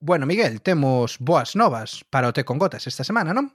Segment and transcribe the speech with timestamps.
[0.00, 3.50] Bueno, Miguel, temos boas novas para o Té con Gotas esta semana, non?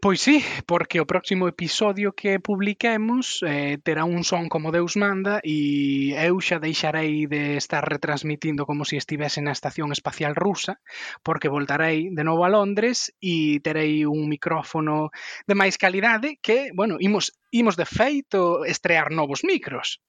[0.00, 5.44] Pois sí, porque o próximo episodio que publiquemos eh, terá un son como Deus manda
[5.44, 10.80] e eu xa deixarei de estar retransmitindo como se estivese na estación espacial rusa,
[11.20, 15.12] porque voltarei de novo a Londres e terei un micrófono
[15.44, 20.00] de máis calidade que, bueno, imos, imos de feito estrear novos micros.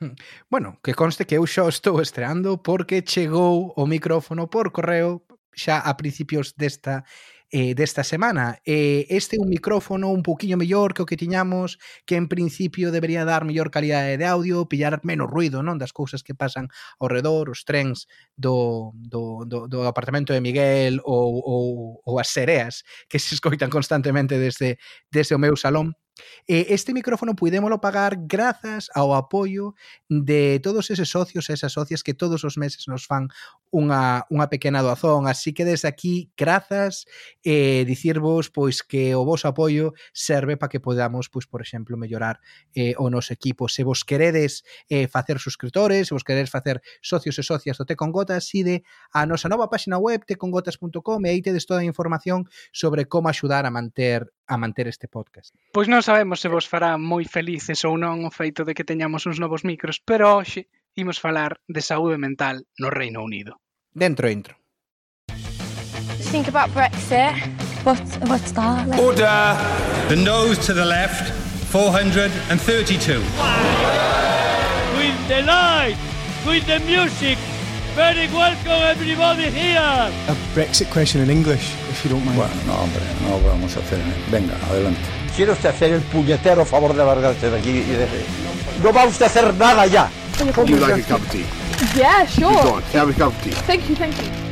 [0.00, 0.14] Hmm.
[0.48, 5.76] Bueno, que conste que eu xa estou estreando porque chegou o micrófono por correo xa
[5.76, 7.04] a principios desta
[7.50, 8.62] eh, desta semana.
[8.64, 12.92] Eh, este é un micrófono un poquinho mellor que o que tiñamos, que en principio
[12.92, 17.10] debería dar mellor calidade de audio, pillar menos ruido, non, das cousas que pasan ao
[17.10, 18.06] redor, os trens
[18.38, 23.68] do, do, do, do apartamento de Miguel ou, ou, ou as sereas que se escoitan
[23.68, 24.78] constantemente desde,
[25.10, 25.99] desde o meu salón.
[26.48, 29.74] E este micrófono puidémolo pagar grazas ao apoio
[30.08, 33.28] de todos eses socios e esas socias que todos os meses nos fan
[33.70, 35.30] unha, unha pequena doazón.
[35.30, 37.06] Así que desde aquí, grazas
[37.46, 41.96] e eh, dicirvos pois que o vos apoio serve para que podamos, pois, por exemplo,
[41.96, 42.42] mellorar
[42.74, 43.70] eh, o noso equipo.
[43.70, 47.94] Se vos queredes eh, facer suscriptores, se vos queredes facer socios e socias do Te
[47.94, 48.82] con Gotas, ide
[49.14, 53.64] a nosa nova páxina web tecongotas.com e aí tedes toda a información sobre como axudar
[53.66, 55.54] a manter a manter este podcast.
[55.70, 59.30] Pois non sabemos se vos fará moi felices ou non o feito de que teñamos
[59.30, 60.66] uns novos micros, pero hoxe
[60.98, 63.62] imos falar de saúde mental no Reino Unido.
[63.94, 64.58] Dentro intro.
[66.34, 67.34] Think about Brexit.
[67.86, 68.86] What, what's that?
[68.86, 69.00] Like?
[69.00, 69.56] Order!
[70.10, 71.32] The nose to the left,
[71.70, 73.22] 432.
[74.98, 75.96] With the light,
[76.44, 77.38] with the music,
[78.00, 80.10] very welcome everybody here.
[80.32, 82.38] A Brexit question in English, if you don't mind.
[82.38, 84.00] Bueno, no, hombre, no vamos a hacer.
[84.30, 85.00] Venga, adelante.
[85.36, 88.06] ¿Quiere usted hacer el puñetero favor de largarse de aquí y de...
[88.82, 90.10] No va usted a hacer nada ya.
[90.56, 91.44] Would you like a cup of tea?
[91.94, 92.62] Yeah, sure.
[92.62, 93.52] Go on, have a cup of tea.
[93.68, 94.50] Thank you, thank you.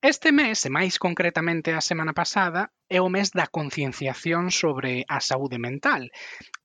[0.00, 5.18] Este mes, e máis concretamente a semana pasada, é o mes da concienciación sobre a
[5.24, 6.12] saúde mental.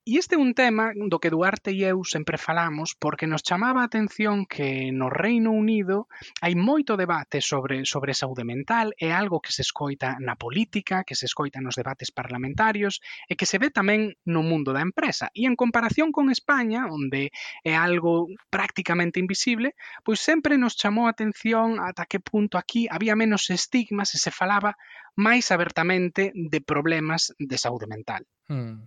[0.07, 3.83] E este é un tema do que Duarte e eu sempre falamos porque nos chamaba
[3.83, 6.07] a atención que no Reino Unido
[6.39, 11.11] hai moito debate sobre sobre saúde mental, é algo que se escoita na política, que
[11.19, 15.27] se escoita nos debates parlamentarios e que se ve tamén no mundo da empresa.
[15.35, 17.35] E en comparación con España, onde
[17.67, 19.75] é algo prácticamente invisible,
[20.07, 24.31] pois sempre nos chamou a atención ata que punto aquí había menos estigmas e se
[24.31, 24.79] falaba
[25.17, 28.23] máis abertamente de problemas de saúde mental.
[28.47, 28.85] Hmm.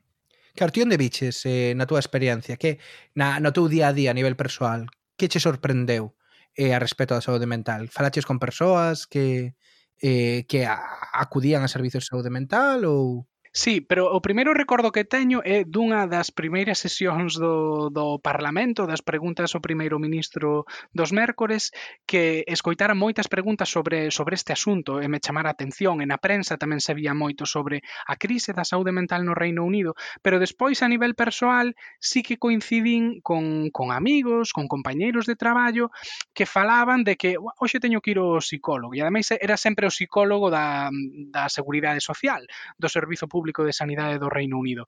[0.55, 2.59] Claro, ti onde biches eh, na túa experiencia?
[2.59, 2.79] Que
[3.15, 6.15] na, no teu día a día a nivel persoal, que che sorprendeu
[6.55, 7.91] eh, a respecto da saúde mental?
[7.91, 9.55] Falaches con persoas que,
[10.03, 10.79] eh, que a,
[11.15, 15.66] acudían a servizos de saúde mental ou Sí, pero o primeiro recordo que teño é
[15.66, 21.75] dunha das primeiras sesións do, do Parlamento, das preguntas ao primeiro ministro dos mércores,
[22.06, 25.99] que escoitara moitas preguntas sobre, sobre este asunto e me chamara a atención.
[25.99, 29.99] E na prensa tamén sabía moito sobre a crise da saúde mental no Reino Unido,
[30.22, 35.91] pero despois a nivel persoal sí que coincidín con, con amigos, con compañeiros de traballo
[36.39, 39.94] que falaban de que hoxe teño que ir ao psicólogo e ademais era sempre o
[39.94, 40.87] psicólogo da,
[41.34, 42.47] da Seguridade Social,
[42.78, 44.87] do Servizo Público Público de Sanidade do Reino Unido.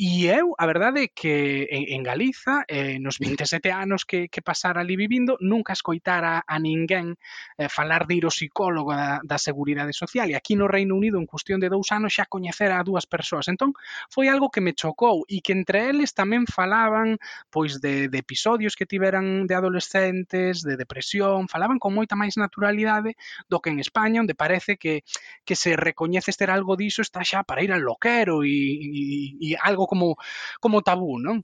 [0.00, 4.78] E eu, a verdade, que en, en Galiza, eh, nos 27 anos que, que pasara
[4.78, 7.18] ali vivindo, nunca escoitara a ninguén
[7.58, 10.30] eh, falar de ir ao psicólogo da, da Seguridade Social.
[10.30, 13.50] E aquí no Reino Unido, en cuestión de dous anos, xa coñecera a dúas persoas.
[13.50, 13.74] Entón,
[14.06, 17.18] foi algo que me chocou e que entre eles tamén falaban
[17.50, 23.18] pois de, de episodios que tiveran de adolescentes, de depresión, falaban con moita máis naturalidade
[23.50, 25.02] do que en España, onde parece que,
[25.42, 29.58] que se recoñece ter algo diso está xa para ir al loquero e, e, e
[29.58, 30.20] algo como,
[30.60, 31.40] como tabú, non?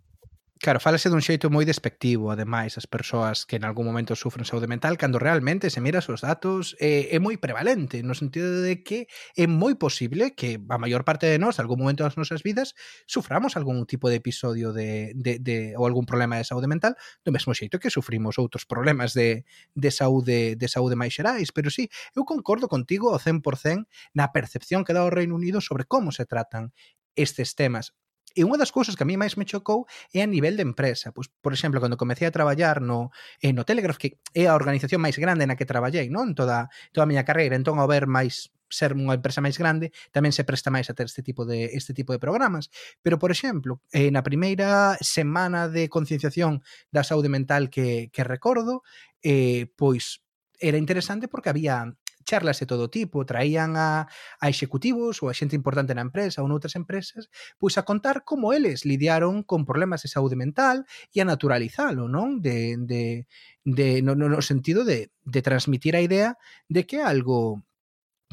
[0.64, 4.64] Claro, falase dun xeito moi despectivo, ademais, as persoas que en algún momento sufren saúde
[4.64, 9.04] mental, cando realmente se miras os datos, é, é moi prevalente, no sentido de que
[9.36, 12.72] é moi posible que a maior parte de nós, algún momento das nosas vidas,
[13.04, 17.34] suframos algún tipo de episodio de, de, de ou algún problema de saúde mental, do
[17.34, 19.44] mesmo xeito que sufrimos outros problemas de,
[19.76, 23.84] de saúde de saúde máis xerais, pero sí, eu concordo contigo ao 100%
[24.16, 26.72] na percepción que dá o Reino Unido sobre como se tratan
[27.20, 27.92] estes temas.
[28.34, 31.14] E unha das cousas que a mí máis me chocou é a nivel de empresa.
[31.14, 34.98] Pois, por exemplo, cando comecei a traballar no, eh, no Telegraph, que é a organización
[34.98, 36.34] máis grande na que traballei, non?
[36.34, 37.54] Toda, toda a miña carreira.
[37.54, 41.06] Entón, ao ver máis ser unha empresa máis grande, tamén se presta máis a ter
[41.06, 42.74] este tipo de este tipo de programas.
[43.06, 48.82] Pero, por exemplo, eh, na primeira semana de concienciación da saúde mental que, que recordo,
[49.22, 50.26] eh, pois
[50.58, 51.94] era interesante porque había
[52.24, 54.08] charlas de todo tipo, traían a,
[54.40, 57.28] a executivos ou a xente importante na empresa ou noutras empresas,
[57.60, 62.40] pois a contar como eles lidiaron con problemas de saúde mental e a naturalizalo, non?
[62.40, 63.28] De, de,
[63.62, 66.36] de no, no no sentido de, de transmitir a idea
[66.68, 67.62] de que algo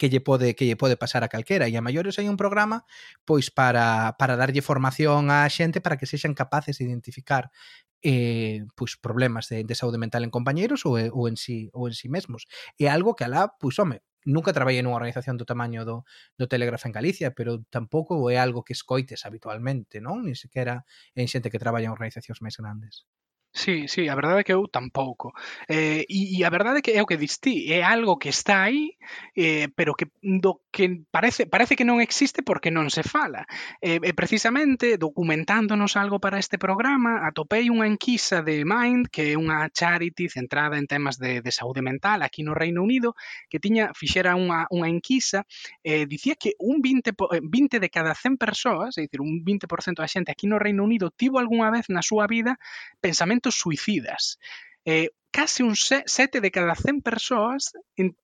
[0.01, 2.89] que lle pode que lle pode pasar a calquera e a maiores hai un programa
[3.21, 7.53] pois para, para darlle formación á xente para que sexan capaces de identificar
[8.01, 11.93] eh, pois problemas de, de saúde mental en compañeiros ou, ou en si ou en
[11.93, 12.49] si mesmos.
[12.81, 16.01] É algo que alá, pois home, nunca traballei nunha organización do tamaño do,
[16.33, 20.25] do Telégrafo en Galicia, pero tampouco é algo que escoites habitualmente, non?
[20.25, 20.81] Ni sequera
[21.13, 23.05] en xente que traballa en organizacións máis grandes.
[23.53, 25.33] Sí, sí, a verdade é que eu tampouco.
[25.67, 28.63] Eh, e, e a verdade é que é o que distí, é algo que está
[28.63, 28.95] aí,
[29.35, 33.43] eh, pero que do que parece parece que non existe porque non se fala.
[33.83, 39.37] Eh, e precisamente documentándonos algo para este programa, atopei unha enquisa de Mind, que é
[39.37, 43.19] unha charity centrada en temas de, de saúde mental aquí no Reino Unido,
[43.51, 45.43] que tiña fixera unha, unha enquisa,
[45.83, 47.11] eh, dicía que un 20,
[47.43, 50.87] 20 eh, de cada 100 persoas, é dicir, un 20% da xente aquí no Reino
[50.87, 52.55] Unido tivo algunha vez na súa vida
[53.01, 54.39] pensamento intentos suicidas.
[54.85, 57.71] Eh, case un sete de cada 100 persoas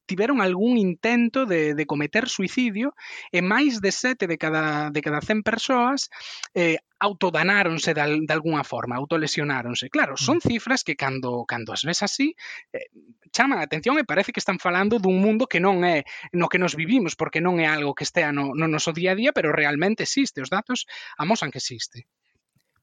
[0.06, 2.96] tiveron algún intento de, de cometer suicidio
[3.32, 6.12] e máis de sete de cada, de cada 100 persoas
[6.52, 9.88] eh, autodanáronse de, de alguna forma, autolesionáronse.
[9.88, 10.24] Claro, mm.
[10.28, 12.36] son cifras que cando cando as ves así
[12.76, 12.92] eh,
[13.32, 16.04] chaman a atención e parece que están falando dun mundo que non é
[16.36, 19.20] no que nos vivimos, porque non é algo que estea no, no noso día a
[19.22, 22.04] día, pero realmente existe, os datos amosan que existe.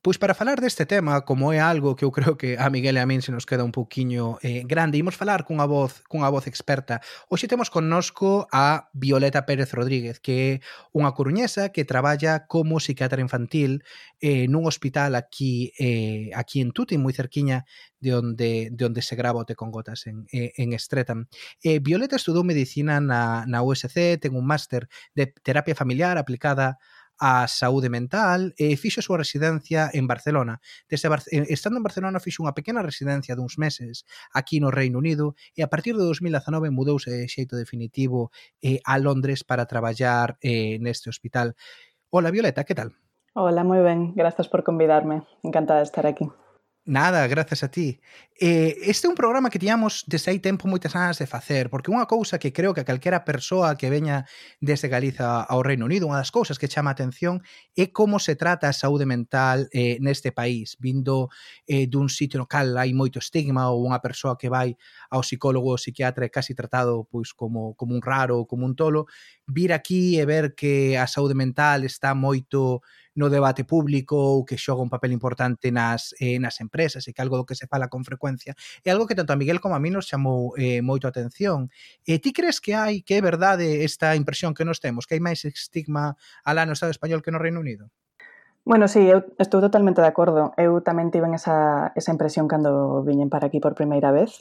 [0.05, 3.01] Pois para falar deste tema, como é algo que eu creo que a Miguel e
[3.01, 6.45] a min se nos queda un pouquiño eh, grande, imos falar cunha voz, cunha voz
[6.45, 7.01] experta.
[7.33, 10.53] Hoxe temos connosco a Violeta Pérez Rodríguez, que é
[10.93, 13.81] unha coruñesa que traballa como psiquiatra infantil
[14.21, 17.65] eh, nun hospital aquí eh, aquí en Tuti, moi cerquiña
[17.97, 21.33] de onde de onde se grava o Te con Gotas en, eh, en Streatham.
[21.65, 24.85] Eh, Violeta estudou medicina na, na USC, ten un máster
[25.17, 26.77] de terapia familiar aplicada
[27.19, 30.61] a saúde mental e fixo a súa residencia en Barcelona.
[30.91, 34.99] Desde Bar eh, estando en Barcelona fixo unha pequena residencia duns meses aquí no Reino
[34.99, 40.37] Unido e a partir de 2019 mudouse de xeito definitivo eh, a Londres para traballar
[40.43, 41.55] eh, neste hospital.
[42.11, 42.95] Hola Violeta, que tal?
[43.35, 44.15] Hola, moi ben.
[44.15, 45.27] Grazas por convidarme.
[45.43, 46.31] Encantada de estar aquí.
[46.87, 47.99] Nada, gracias a ti.
[48.39, 51.89] Eh, este é un programa que tiñamos desde hai tempo moitas ganas de facer, porque
[51.89, 54.29] unha cousa que creo que a calquera persoa que veña
[54.61, 57.41] desde Galiza ao Reino Unido, unha das cousas que chama a atención
[57.73, 61.33] é como se trata a saúde mental eh, neste país, vindo
[61.65, 64.77] eh, dun sitio no cal hai moito estigma ou unha persoa que vai
[65.09, 69.09] ao psicólogo ou psiquiatra é casi tratado pois como, como un raro, como un tolo,
[69.49, 72.85] vir aquí e ver que a saúde mental está moito
[73.15, 77.23] no debate público ou que xoga un papel importante nas, eh, nas empresas e que
[77.23, 79.83] algo do que se fala con frecuencia é algo que tanto a Miguel como a
[79.83, 81.71] mí nos chamou eh, moito a atención.
[82.03, 85.23] E ti crees que hai que é verdade esta impresión que nos temos, que hai
[85.23, 87.91] máis estigma alá no Estado español que no Reino Unido?
[88.65, 90.57] Bueno, sí, eu estou totalmente de acordo.
[90.57, 94.41] Eu tamén tiven esa, esa impresión cando viñen para aquí por primeira vez.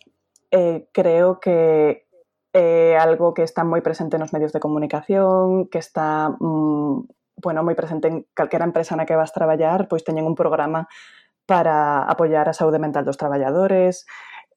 [0.49, 2.07] Eh, creo que
[2.53, 7.65] é eh, algo que está moi presente nos medios de comunicación, que está mm, bueno,
[7.65, 10.87] moi presente en calquera empresa na que vas traballar, pois teñen un programa
[11.45, 14.05] para apoiar a saúde mental dos traballadores,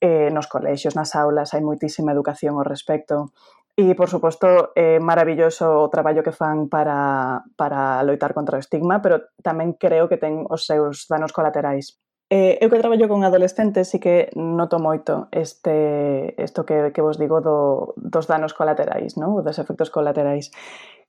[0.00, 3.32] eh, nos colexios, nas aulas, hai moitísima educación ao respecto.
[3.76, 8.62] E, por suposto, é eh, maravilloso o traballo que fan para, para loitar contra o
[8.62, 12.00] estigma, pero tamén creo que ten os seus danos colaterais.
[12.32, 17.20] Eh, eu que traballo con adolescentes e que noto moito este, isto que, que vos
[17.20, 19.44] digo do, dos danos colaterais, no?
[19.44, 20.51] dos efectos colaterais,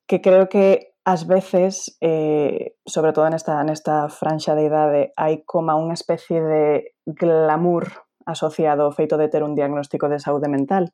[0.05, 5.71] que creo que ás veces, eh, sobre todo nesta, nesta franxa de idade, hai como
[5.71, 7.87] unha especie de glamour
[8.27, 10.91] asociado ao feito de ter un diagnóstico de saúde mental.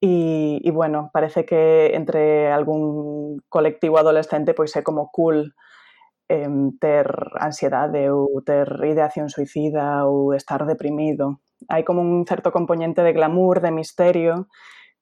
[0.00, 5.52] E, e bueno, parece que entre algún colectivo adolescente pois é como cool
[6.32, 6.48] eh,
[6.80, 11.44] ter ansiedade ou ter ideación suicida ou estar deprimido.
[11.68, 14.48] Hai como un certo componente de glamour, de misterio,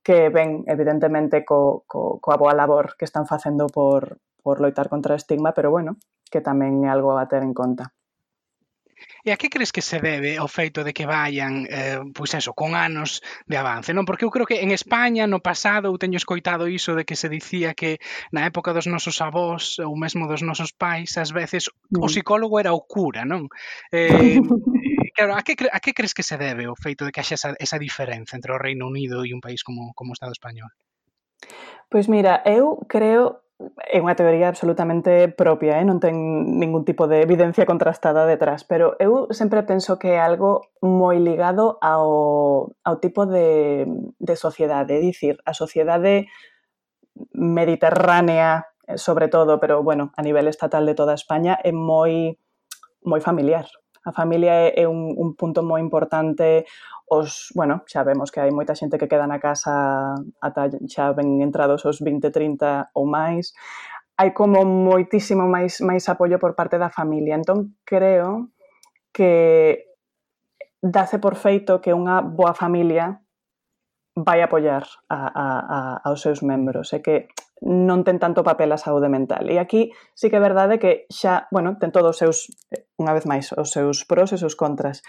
[0.03, 5.15] que ven evidentemente co, co, coa boa labor que están facendo por, por loitar contra
[5.15, 5.97] o estigma, pero bueno,
[6.31, 7.95] que tamén é algo a ter en conta.
[9.25, 12.55] E a que crees que se debe o feito de que vayan, eh, pois eso,
[12.55, 14.07] con anos de avance, non?
[14.07, 17.31] Porque eu creo que en España no pasado eu teño escoitado iso de que se
[17.31, 18.03] dicía que
[18.35, 22.11] na época dos nosos avós ou mesmo dos nosos pais, ás veces o mm.
[22.11, 23.47] psicólogo era o cura, non?
[23.93, 24.41] Eh,
[25.15, 27.51] claro, a que, a que crees que se debe o feito de que haxa esa,
[27.61, 30.73] esa diferenza entre o Reino Unido e un país como, como o Estado español?
[31.93, 33.42] Pois mira, eu creo
[33.79, 35.85] é unha teoría absolutamente propia, eh?
[35.85, 36.15] non ten
[36.59, 41.77] ningún tipo de evidencia contrastada detrás, pero eu sempre penso que é algo moi ligado
[41.83, 43.85] ao, ao tipo de,
[44.19, 46.31] de sociedade, é dicir, a sociedade
[47.33, 52.39] mediterránea, eh, sobre todo, pero bueno, a nivel estatal de toda España, é moi
[53.03, 53.67] moi familiar.
[54.05, 56.67] A familia é un, un punto moi importante
[57.07, 61.45] os, bueno, xa vemos que hai moita xente que queda na casa ata xa ben
[61.45, 63.53] entrados os 20, 30 ou máis.
[64.17, 67.37] Hai como moitísimo máis máis apoio por parte da familia.
[67.37, 68.49] Entón, creo
[69.13, 69.93] que
[70.81, 73.23] dáse por feito que unha boa familia
[74.17, 75.79] vai apoiar a, a, a,
[76.09, 76.93] aos seus membros.
[76.93, 77.29] É que
[77.63, 79.47] non ten tanto papel a saúde mental.
[79.47, 82.39] E aquí sí que é verdade que xa, bueno, ten todos os seus,
[82.99, 85.07] unha vez máis, os seus pros e os seus contras.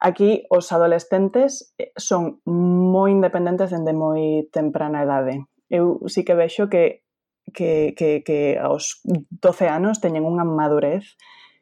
[0.00, 5.44] Aquí os adolescentes eh, son moi independentes dende moi temprana edade.
[5.68, 7.04] Eu sí que vexo que
[7.52, 11.18] que, que, que aos 12 anos teñen unha madurez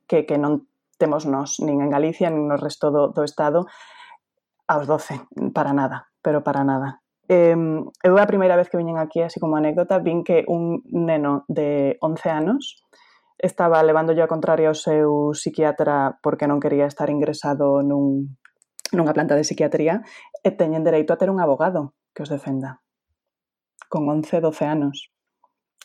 [0.07, 0.69] que, que non
[1.01, 3.65] temos nós, nin en Galicia, nin no resto do, do Estado,
[4.69, 7.01] aos 12, para nada, pero para nada.
[7.31, 7.55] Eh,
[8.03, 11.95] eu a primeira vez que viñen aquí, así como anécdota, vin que un neno de
[12.03, 12.83] 11 anos
[13.39, 18.35] estaba levando yo a contraria ao seu psiquiatra porque non quería estar ingresado nun,
[18.91, 20.03] nunha planta de psiquiatría
[20.43, 22.83] e teñen dereito a ter un abogado que os defenda
[23.87, 25.15] con 11, 12 anos.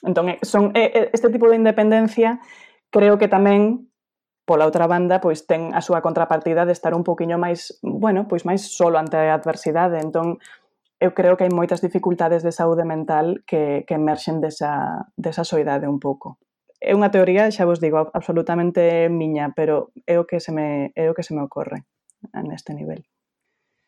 [0.01, 2.41] Entón, eh, son, eh, eh, este tipo de independencia
[2.89, 3.89] creo que tamén
[4.45, 8.45] pola outra banda, pois ten a súa contrapartida de estar un poquinho máis, bueno, pois
[8.45, 9.97] máis solo ante a adversidade.
[9.97, 10.37] Entón,
[11.05, 15.85] eu creo que hai moitas dificultades de saúde mental que, que emerxen desa, desa soidade
[15.85, 16.41] un pouco.
[16.81, 21.05] É unha teoría, xa vos digo, absolutamente miña, pero é o que se me, é
[21.07, 21.85] o que se me ocorre
[22.33, 23.05] neste nivel.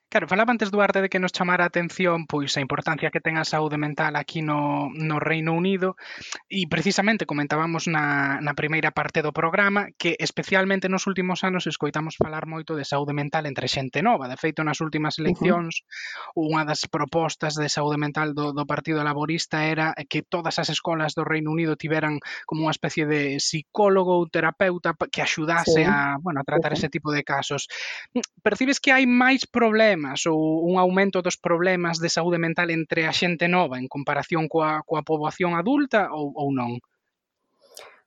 [0.10, 3.36] Claro, falaba antes Duarte de que nos chamara a atención pois a importancia que ten
[3.36, 6.00] a saúde mental aquí no, no Reino Unido
[6.48, 12.16] e precisamente comentábamos na, na primeira parte do programa que especialmente nos últimos anos escoitamos
[12.16, 14.32] falar moito de saúde mental entre xente nova.
[14.32, 16.56] De feito, nas últimas eleccións uh -huh.
[16.56, 21.20] unha das propostas de saúde mental do, do Partido Laborista era que todas as escolas
[21.20, 25.86] do Reino Unido tiveran como unha especie de psicólogo ou terapeuta que axudase sí.
[25.86, 26.80] a, bueno, a tratar uh -huh.
[26.80, 27.68] ese tipo de casos.
[28.16, 32.70] Mm, percibes que hai máis problemas problemas ou un aumento dos problemas de saúde mental
[32.70, 36.78] entre a xente nova en comparación coa, coa poboación adulta ou, ou non?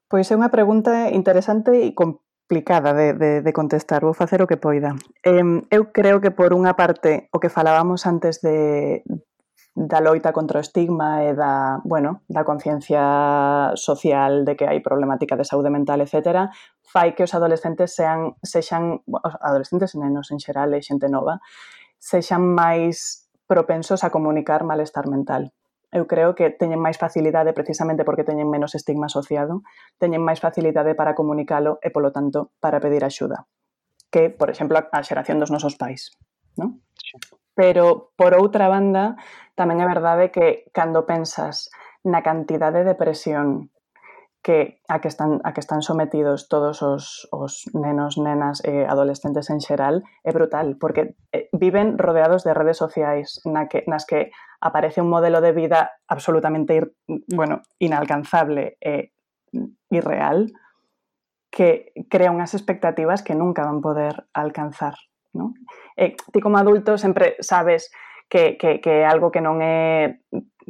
[0.06, 4.02] Pois é unha pregunta interesante e complicada de, de, de contestar.
[4.02, 4.94] Vou facer o que poida.
[5.22, 9.02] Eu creo que por unha parte o que falábamos antes de,
[9.74, 15.38] da loita contra o estigma e da, bueno, da conciencia social de que hai problemática
[15.38, 16.50] de saúde mental, etc.,
[16.82, 21.38] fai que os adolescentes sean, sexan, os adolescentes e nenos en xeral e xente nova,
[22.00, 25.52] sexan máis propensos a comunicar malestar mental.
[25.92, 29.62] Eu creo que teñen máis facilidade precisamente porque teñen menos estigma asociado,
[30.02, 33.46] teñen máis facilidade para comunicalo e, polo tanto, para pedir axuda
[34.10, 36.10] que, por exemplo, a xeración dos nosos pais.
[36.58, 36.82] Non?
[37.54, 39.14] Pero, por outra banda,
[39.54, 41.70] tamén é verdade que cando pensas
[42.02, 43.70] na cantidade de presión
[44.42, 49.52] que a que están, a que están sometidos todos os, os nenos, nenas e adolescentes
[49.52, 54.32] en xeral é brutal, porque eh, viven rodeados de redes sociais na que, nas que
[54.60, 56.86] aparece un modelo de vida absolutamente ir,
[57.28, 59.12] bueno, inalcanzable e
[59.92, 60.48] irreal
[61.50, 64.94] que crea unhas expectativas que nunca van poder alcanzar.
[65.34, 65.54] ¿no?
[65.96, 67.90] E, ti como adulto sempre sabes
[68.30, 70.22] que, que, que é algo que non é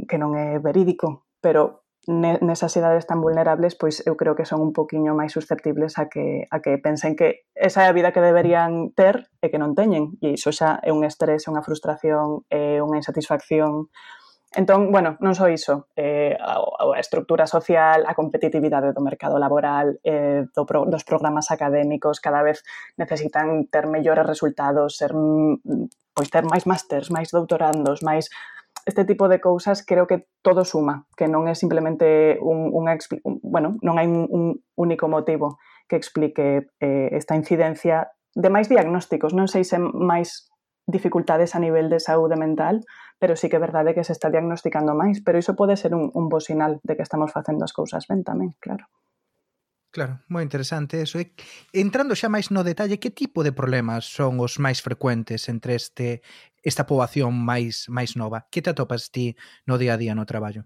[0.08, 4.72] que non é verídico, pero nesas idades tan vulnerables, pois eu creo que son un
[4.72, 8.96] poquinho máis susceptibles a que, a que pensen que esa é a vida que deberían
[8.96, 10.16] ter e que non teñen.
[10.24, 13.92] E iso xa é un estrés, unha frustración, é unha insatisfacción.
[14.50, 20.00] Entón, bueno, non só iso, eh, a, a estructura social, a competitividade do mercado laboral,
[20.02, 22.66] eh, do pro, dos programas académicos, cada vez
[22.98, 28.26] necesitan ter mellores resultados, ser, mm, pois ter máis másters, máis doutorandos, máis
[28.86, 33.40] este tipo de cousas creo que todo suma, que non é simplemente un, unha, un
[33.44, 34.44] bueno, non hai un, un
[34.76, 40.50] único motivo que explique eh, esta incidencia de máis diagnósticos, non sei se máis
[40.86, 42.82] dificultades a nivel de saúde mental,
[43.18, 46.10] pero sí que é verdade que se está diagnosticando máis, pero iso pode ser un,
[46.14, 48.88] un bo sinal de que estamos facendo as cousas ben tamén, claro.
[49.90, 51.18] Claro, moi interesante eso.
[51.18, 51.34] E
[51.74, 56.22] entrando xa máis no detalle, que tipo de problemas son os máis frecuentes entre este
[56.62, 58.46] esta poboación máis máis nova.
[58.50, 59.36] Que te atopas ti
[59.66, 60.64] no día a día no traballo?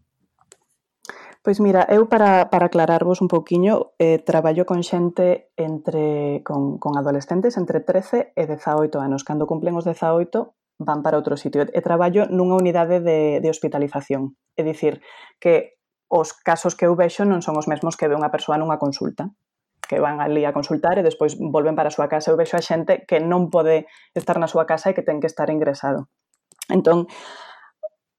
[1.44, 6.96] Pois mira, eu para, para aclararvos un pouquiño, eh, traballo con xente entre con, con
[6.96, 9.28] adolescentes entre 13 e 18 anos.
[9.28, 11.68] Cando cumplen os 18, van para outro sitio.
[11.68, 14.40] E traballo nunha unidade de, de hospitalización.
[14.56, 15.04] É dicir,
[15.36, 15.76] que
[16.08, 19.28] os casos que eu vexo non son os mesmos que ve unha persoa nunha consulta
[19.86, 22.32] que van ali a consultar e despois volven para a súa casa.
[22.32, 23.86] Eu vexo a xente que non pode
[24.16, 26.08] estar na súa casa e que ten que estar ingresado.
[26.68, 27.06] Entón,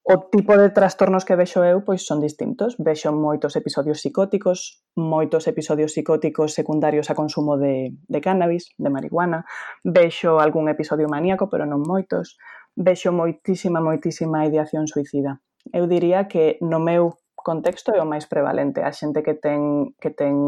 [0.08, 2.78] o tipo de trastornos que vexo eu pois son distintos.
[2.78, 9.42] Vexo moitos episodios psicóticos, moitos episodios psicóticos secundarios a consumo de, de cannabis, de marihuana.
[9.82, 12.38] Vexo algún episodio maníaco, pero non moitos.
[12.78, 15.42] Vexo moitísima, moitísima ideación suicida.
[15.74, 18.86] Eu diría que no meu contexto é o máis prevalente.
[18.86, 20.38] A xente que ten, que ten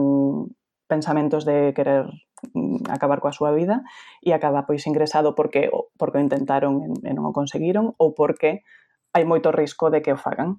[0.88, 2.09] pensamentos de querer
[2.57, 3.85] mm, acabar coa súa vida
[4.25, 8.66] e acaba pois ingresado porque porque o intentaron e non o conseguiron ou porque
[9.12, 10.59] hai moito risco de que o fagan.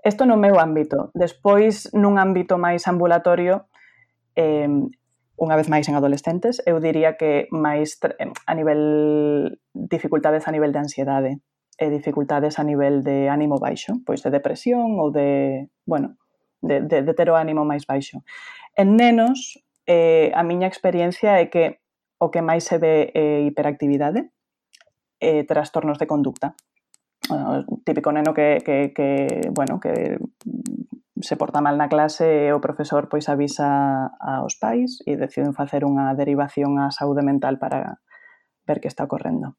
[0.00, 1.12] Isto no meu ámbito.
[1.12, 3.68] Despois, nun ámbito máis ambulatorio,
[4.32, 4.70] eh,
[5.40, 8.80] unha vez máis en adolescentes, eu diría que máis a nivel
[9.72, 11.32] dificultades a nivel de ansiedade
[11.80, 16.19] e dificultades a nivel de ánimo baixo, pois de depresión ou de, bueno,
[16.62, 18.22] de, de, de ter o ánimo máis baixo.
[18.76, 21.80] En nenos, eh, a miña experiencia é que
[22.20, 24.28] o que máis se ve é hiperactividade
[25.20, 26.54] e trastornos de conducta.
[27.28, 30.18] Bueno, típico neno que, que, que, bueno, que
[31.20, 35.84] se porta mal na clase e o profesor pois avisa aos pais e deciden facer
[35.84, 38.00] unha derivación á saúde mental para
[38.64, 39.56] ver que está ocorrendo.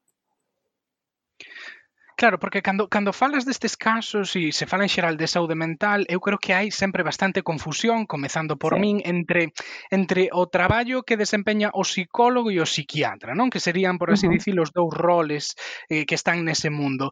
[2.21, 6.05] Claro, porque cando, cando falas destes casos e se fala en xeral de saúde mental,
[6.05, 8.81] eu creo que hai sempre bastante confusión, comezando por sí.
[8.83, 9.57] min, entre
[9.89, 13.49] entre o traballo que desempeña o psicólogo e o psiquiatra, non?
[13.49, 14.37] Que serían, por así uh -huh.
[14.37, 15.57] dicir, os dous roles
[15.89, 17.09] eh, que están nese mundo.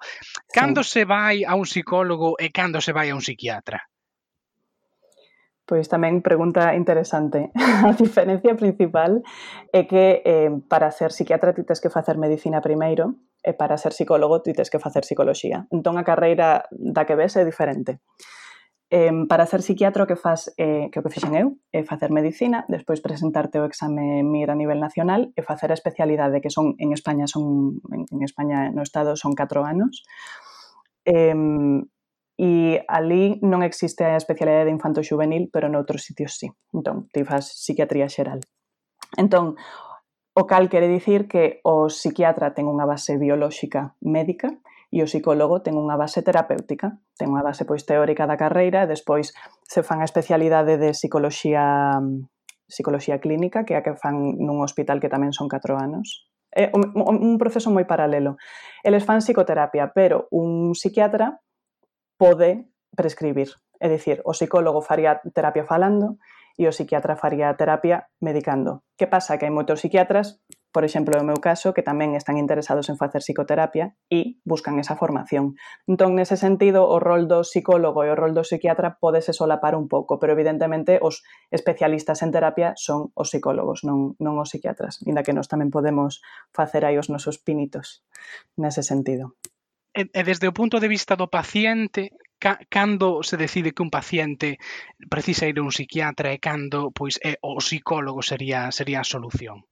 [0.53, 1.01] Cando sí.
[1.01, 3.89] se vai a un psicólogo e cando se vai a un psiquiatra?
[5.65, 7.49] Pois tamén pregunta interesante.
[7.89, 9.25] A diferencia principal
[9.73, 13.93] é que eh, para ser psiquiatra ti tens que facer medicina primeiro, e para ser
[13.93, 15.67] psicólogo ti tes que facer psicoloxía.
[15.71, 17.99] Entón a carreira da que ves é diferente.
[18.91, 22.09] Eh, para ser psiquiatra o que faz eh, que o que fixen eu é facer
[22.09, 26.73] medicina, despois presentarte o exame MIR a nivel nacional e facer a especialidade que son
[26.81, 30.01] en España son en, España no estado son 4 anos.
[31.05, 31.37] Eh,
[32.39, 36.47] e ali non existe a especialidade de infanto juvenil, pero noutros sitios sí.
[36.71, 38.39] Entón, ti faz psiquiatría xeral.
[39.19, 39.59] Entón,
[40.33, 44.55] O cal quere dicir que o psiquiatra ten unha base biolóxica médica
[44.89, 48.89] e o psicólogo ten unha base terapéutica, ten unha base pois teórica da carreira e
[48.89, 49.33] despois
[49.65, 51.99] se fan a especialidade de psicoloxía
[52.69, 56.29] psicoloxía clínica, que é a que fan nun hospital que tamén son 4 anos.
[56.53, 58.37] É un, un proceso moi paralelo.
[58.85, 61.41] Eles fan psicoterapia, pero un psiquiatra
[62.17, 63.49] pode prescribir.
[63.81, 66.21] É dicir, o psicólogo faría terapia falando
[66.59, 68.83] e o psiquiatra faría a terapia medicando.
[68.99, 69.39] Que pasa?
[69.39, 70.43] Que hai moitos psiquiatras,
[70.75, 74.99] por exemplo, no meu caso, que tamén están interesados en facer psicoterapia e buscan esa
[74.99, 75.55] formación.
[75.87, 79.87] Entón, nese sentido, o rol do psicólogo e o rol do psiquiatra podese solapar un
[79.87, 85.23] pouco, pero evidentemente os especialistas en terapia son os psicólogos, non, non os psiquiatras, inda
[85.23, 86.19] que nós tamén podemos
[86.51, 88.03] facer aí os nosos pinitos
[88.59, 89.39] nese sentido.
[89.95, 93.91] E, e desde o punto de vista do paciente, ca, cando se decide que un
[93.91, 94.57] paciente
[95.09, 99.67] precisa ir a un psiquiatra e cando pois é o psicólogo sería sería a solución?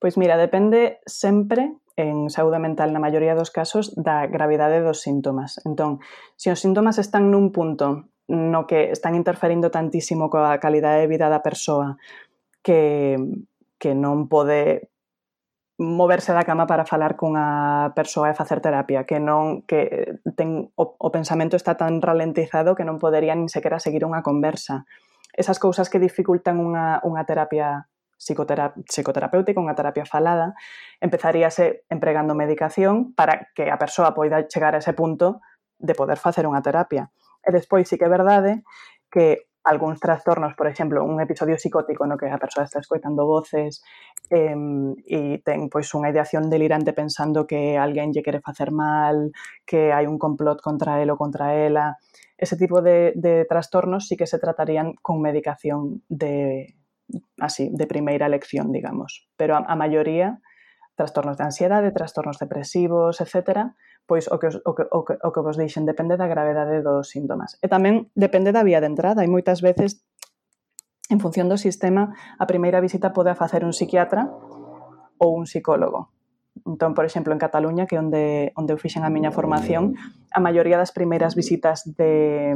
[0.00, 5.60] Pois mira, depende sempre en saúde mental na maioría dos casos da gravidade dos síntomas.
[5.68, 6.00] Entón,
[6.36, 11.26] se os síntomas están nun punto no que están interferindo tantísimo coa calidade de vida
[11.28, 11.98] da persoa
[12.62, 13.18] que
[13.80, 14.89] que non pode
[15.80, 20.84] moverse da cama para falar cunha persoa e facer terapia, que non que ten o,
[20.92, 24.84] o pensamento está tan ralentizado que non podería nin sequera seguir unha conversa.
[25.32, 27.88] Esas cousas que dificultan unha, unha terapia
[28.20, 30.52] psicotera, psicoterapéutica, unha terapia falada,
[31.00, 35.40] empezaríase empregando medicación para que a persoa poida chegar a ese punto
[35.80, 37.08] de poder facer unha terapia.
[37.40, 38.60] E despois sí que é verdade
[39.08, 43.84] que algúns trastornos, por exemplo, un episodio psicótico no que a persoa está escoitando voces
[44.32, 44.56] eh,
[45.04, 49.36] e ten pois unha ideación delirante pensando que alguén lle quere facer mal,
[49.68, 52.00] que hai un complot contra el ou contra ela.
[52.40, 56.74] Ese tipo de, de trastornos sí que se tratarían con medicación de
[57.36, 59.28] así, de primeira elección, digamos.
[59.36, 60.40] Pero a, a maioría
[61.00, 63.72] trastornos de ansiedade, trastornos depresivos, etc.,
[64.04, 66.84] pois o que, os, o, que, o, que, o que vos deixen depende da gravedade
[66.84, 67.56] dos síntomas.
[67.64, 70.04] E tamén depende da vía de entrada, e moitas veces
[71.10, 74.30] En función do sistema, a primeira visita pode facer un psiquiatra
[75.18, 76.14] ou un psicólogo.
[76.62, 79.98] Entón, por exemplo, en Cataluña, que é onde, onde eu fixen a miña formación,
[80.30, 82.54] a maioría das primeiras visitas de,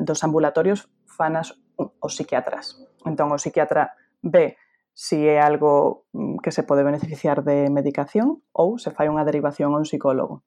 [0.00, 2.80] dos ambulatorios fanas os psiquiatras.
[3.04, 3.92] Entón, o psiquiatra
[4.24, 4.56] ve
[4.92, 9.72] si é algo mm, que se pode beneficiar de medicación ou se fai unha derivación
[9.72, 10.44] a un psicólogo.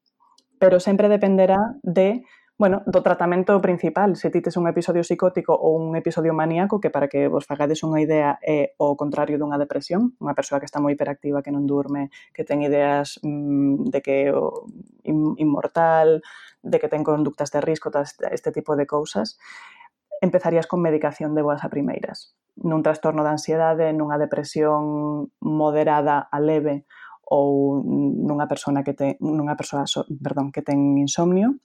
[0.62, 2.24] Pero sempre dependerá de
[2.58, 7.12] bueno, do tratamento principal, se tites un episodio psicótico ou un episodio maníaco, que para
[7.12, 10.96] que vos fagades unha idea é o contrario dunha depresión, unha persoa que está moi
[10.96, 14.72] hiperactiva, que non durme, que ten ideas mmm, de que o
[15.04, 16.24] inmortal,
[16.64, 17.92] de que ten conductas de risco,
[18.32, 19.36] este tipo de cousas
[20.26, 22.34] empezarías con medicación de boas a primeiras.
[22.58, 26.90] Nun trastorno de ansiedade, nunha depresión moderada a leve
[27.26, 29.86] ou nunha persona que ten, nunha persoa,
[30.22, 31.62] perdón, que ten insomnio,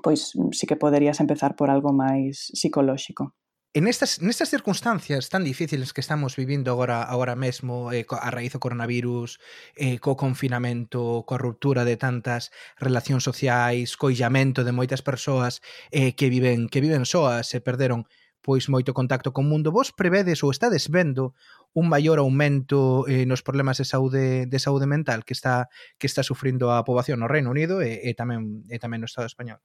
[0.00, 3.36] pois sí que poderías empezar por algo máis psicolóxico.
[3.74, 8.56] En estas, nestas circunstancias tan difíciles que estamos vivindo agora agora mesmo eh, a raíz
[8.56, 9.36] do coronavirus,
[9.76, 12.48] eh, co confinamento, coa ruptura de tantas
[12.80, 15.60] relacións sociais, co illamento de moitas persoas
[15.92, 18.08] eh, que viven que viven soas e perderon
[18.40, 21.36] pois moito contacto con o mundo, vos prevedes ou estades vendo
[21.76, 25.68] un maior aumento eh, nos problemas de saúde de saúde mental que está
[26.00, 29.28] que está sufrindo a poboación no Reino Unido e, e tamén e tamén no Estado
[29.28, 29.60] español.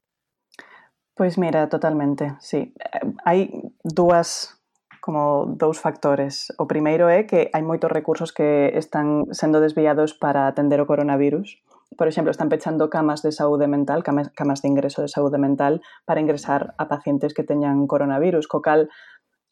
[1.15, 2.73] Pois mira, totalmente, sí.
[3.21, 3.53] Hai
[3.85, 4.57] dúas
[4.97, 6.49] como dous factores.
[6.57, 11.61] O primeiro é que hai moitos recursos que están sendo desviados para atender o coronavirus.
[11.93, 15.85] Por exemplo, están pechando camas de saúde mental, camas, camas de ingreso de saúde mental
[16.09, 18.89] para ingresar a pacientes que teñan coronavirus, co cal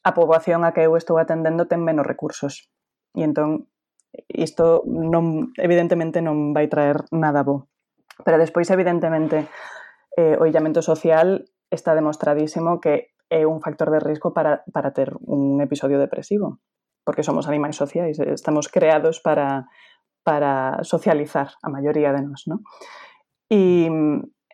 [0.02, 2.74] a poboación a que eu estou atendendo ten menos recursos.
[3.14, 3.70] E entón
[4.34, 7.70] isto non evidentemente non vai traer nada bo.
[8.26, 9.46] Pero despois evidentemente
[10.18, 15.16] eh, o illamento social está demostradísimo que é un factor de risco para, para ter
[15.24, 16.60] un episodio depresivo,
[17.08, 19.72] porque somos animais sociais, eh, estamos creados para,
[20.24, 22.60] para socializar a maioría de nós, ¿no?
[23.48, 23.88] E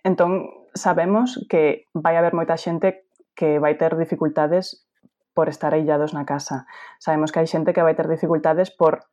[0.06, 4.86] entón sabemos que vai haber moita xente que vai ter dificultades
[5.34, 6.66] por estar aillados na casa.
[6.98, 9.06] Sabemos que hai xente que vai ter dificultades por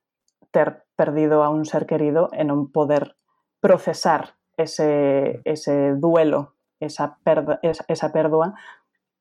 [0.52, 3.16] ter perdido a un ser querido e non poder
[3.60, 8.54] procesar ese, ese duelo, esa, perda, esa, esa perdoa,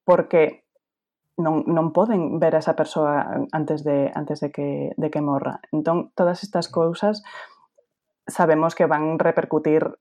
[0.04, 0.64] porque
[1.38, 5.62] non, non poden ver a esa persoa antes de, antes de, que, de que morra.
[5.74, 7.26] Entón, todas estas cousas
[8.28, 9.98] sabemos que van repercutir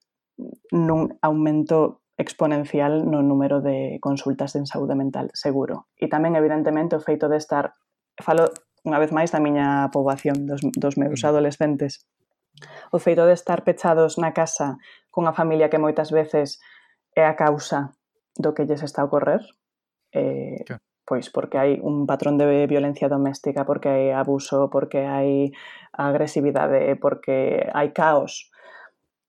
[0.73, 5.89] nun aumento exponencial no número de consultas en saúde mental, seguro.
[5.97, 7.73] E tamén, evidentemente, o feito de estar...
[8.21, 8.53] Falo
[8.85, 11.29] unha vez máis da miña poboación, dos, dos meus mm.
[11.33, 12.05] adolescentes
[12.93, 14.77] O feito de estar pechados na casa
[15.13, 16.61] cunha familia que moitas veces
[17.17, 17.93] é a causa
[18.37, 19.43] do que lles está a ocorrer,
[20.13, 20.83] eh, claro.
[21.05, 25.53] pois porque hai un patrón de violencia doméstica, porque hai abuso, porque hai
[25.93, 28.49] agresividade, porque hai caos,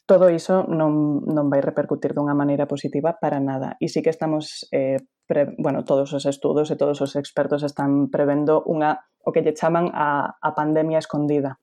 [0.06, 3.76] todo iso non, non vai repercutir dunha maneira positiva para nada.
[3.80, 8.12] E sí que estamos, eh, pre, bueno, todos os estudos e todos os expertos están
[8.12, 11.63] prevendo unha, o que lle chaman a, a pandemia escondida,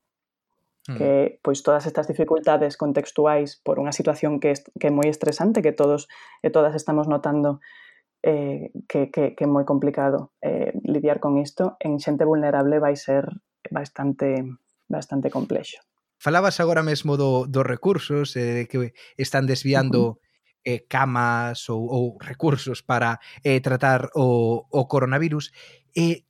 [0.88, 0.96] mm.
[0.96, 1.10] que
[1.42, 6.08] pois todas estas dificultades contextuais por unha situación que, que é moi estresante que todos
[6.40, 7.60] e todas estamos notando
[8.22, 12.96] eh, que, que, que é moi complicado eh, lidiar con isto en xente vulnerable vai
[12.96, 13.28] ser
[13.70, 14.44] bastante
[14.90, 15.78] bastante complexo.
[16.18, 20.20] Falabas agora mesmo do, dos recursos eh, que están desviando uh -huh.
[20.64, 25.48] eh, camas ou, ou recursos para eh, tratar o, o coronavirus.
[25.96, 26.28] Eh,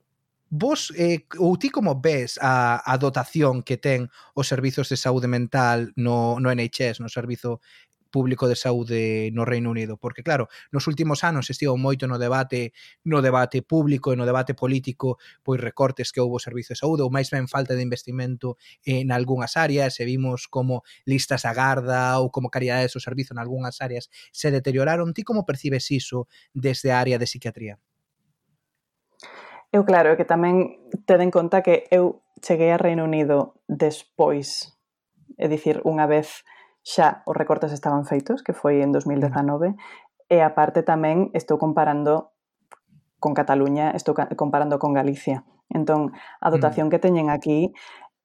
[0.51, 5.31] vos, eh, ou ti como ves a, a dotación que ten os servizos de saúde
[5.31, 7.63] mental no, no NHS, no Servizo
[8.11, 12.73] público de saúde no Reino Unido, porque claro, nos últimos anos estivo moito no debate
[13.07, 17.01] no debate público e no debate político pois recortes que houbo o servizo de saúde
[17.01, 22.19] ou máis ben falta de investimento en algunhas áreas, e vimos como listas a garda
[22.19, 25.15] ou como caridades do servizo en algunhas áreas se deterioraron.
[25.15, 27.79] Ti como percibes iso desde a área de psiquiatría?
[29.71, 34.75] Eu claro, que tamén ten en conta que eu cheguei a Reino Unido despois,
[35.39, 36.43] é dicir, unha vez
[36.83, 39.79] xa os recortes estaban feitos, que foi en 2019,
[40.27, 42.35] e aparte tamén estou comparando
[43.23, 45.47] con Cataluña, estou comparando con Galicia.
[45.71, 46.11] Entón,
[46.43, 47.71] a dotación que teñen aquí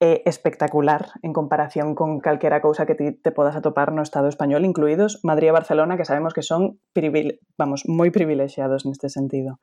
[0.03, 4.67] é espectacular en comparación con calquera cousa que ti te podas atopar no Estado español,
[4.67, 7.41] incluídos Madrid e Barcelona, que sabemos que son privile...
[7.57, 9.63] vamos, moi privilexiados neste sentido.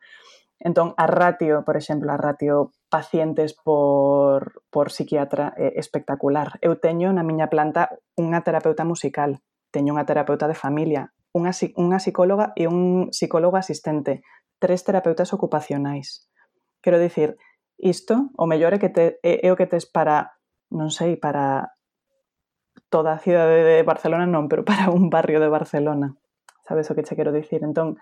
[0.59, 6.61] Entón, a ratio, por exemplo, a ratio pacientes por, por psiquiatra é espectacular.
[6.61, 9.41] Eu teño na miña planta unha terapeuta musical,
[9.73, 14.21] teño unha terapeuta de familia, unha, unha psicóloga e un psicólogo asistente,
[14.61, 16.29] tres terapeutas ocupacionais.
[16.79, 17.35] Quero dicir,
[17.75, 20.37] isto, o mellor é, que te, é, é o que tes para,
[20.71, 21.75] non sei, para
[22.87, 26.15] toda a cidade de Barcelona non, pero para un barrio de Barcelona.
[26.63, 27.65] Sabes o que che quero dicir?
[27.65, 27.99] Entón,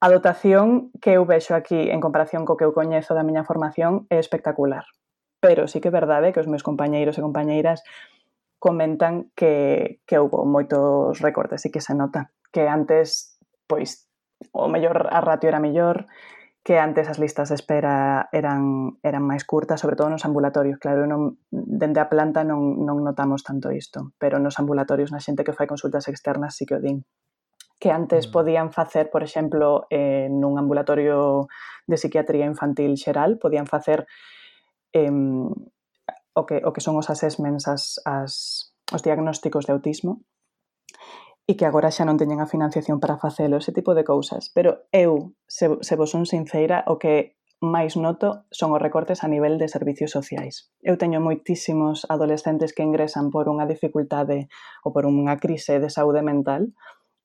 [0.00, 4.06] A dotación que eu vexo aquí en comparación co que eu coñezo da miña formación
[4.14, 4.86] é espectacular.
[5.42, 7.82] Pero sí que é verdade que os meus compañeiros e compañeiras
[8.62, 14.06] comentan que, que houve moitos recortes e que se nota que antes pois
[14.54, 16.06] o mellor a ratio era mellor
[16.62, 20.78] que antes as listas de espera eran, eran máis curtas, sobre todo nos ambulatorios.
[20.78, 25.42] Claro, non, dende a planta non, non notamos tanto isto, pero nos ambulatorios na xente
[25.42, 27.02] que fai consultas externas sí que o din
[27.78, 28.32] que antes mm.
[28.32, 31.46] podían facer, por exemplo, eh, nun ambulatorio
[31.86, 34.06] de psiquiatría infantil xeral, podían facer
[34.92, 35.10] eh,
[36.34, 38.32] o, que, o que son os assessments, as, as,
[38.90, 40.26] os diagnósticos de autismo,
[41.48, 44.52] e que agora xa non teñen a financiación para facelo, ese tipo de cousas.
[44.52, 49.32] Pero eu, se, se vos son sincera, o que máis noto son os recortes a
[49.32, 50.70] nivel de servicios sociais.
[50.78, 54.46] Eu teño moitísimos adolescentes que ingresan por unha dificultade
[54.84, 56.76] ou por unha crise de saúde mental,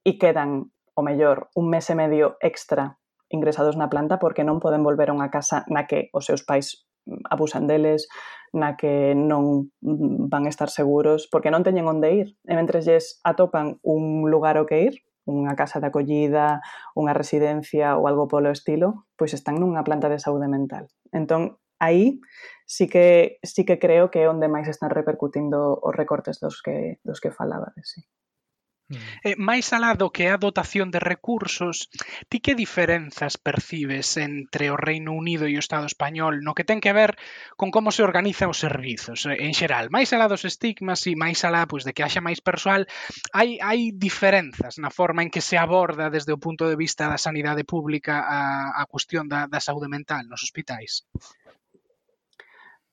[0.04, 3.00] e quedan, o mellor, un mes e medio extra
[3.34, 6.86] ingresados na planta porque non poden volver a unha casa na que os seus pais
[7.10, 8.06] mm, abusan deles,
[8.54, 12.28] na que non mm, van estar seguros, porque non teñen onde ir.
[12.46, 16.62] E mentre lles atopan un lugar o que ir, unha casa de acollida,
[16.94, 20.92] unha residencia ou algo polo estilo, pois están nunha planta de saúde mental.
[21.10, 22.22] Entón, aí
[22.68, 27.00] sí que, sí que creo que é onde máis están repercutindo os recortes dos que,
[27.02, 27.98] dos que falabades.
[27.98, 28.02] Sí.
[28.94, 29.34] Mm.
[29.34, 31.90] Eh, máis alá do que é a dotación de recursos,
[32.30, 36.80] ti que diferenzas percibes entre o Reino Unido e o Estado español no que ten
[36.80, 37.18] que ver
[37.58, 39.90] con como se organizan os servizos eh, en xeral?
[39.90, 42.86] Máis alá dos estigmas e máis alá pois, de que haxa máis persoal,
[43.34, 47.18] hai, hai diferenzas na forma en que se aborda desde o punto de vista da
[47.18, 48.42] sanidade pública a,
[48.78, 51.04] a cuestión da, da saúde mental nos hospitais?